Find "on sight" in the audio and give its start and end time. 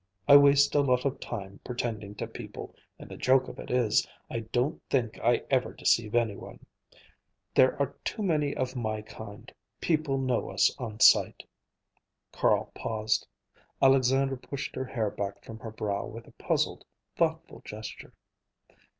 10.79-11.43